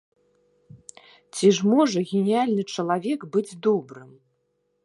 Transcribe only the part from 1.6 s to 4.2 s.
можа геніяльны чалавек быць добрым?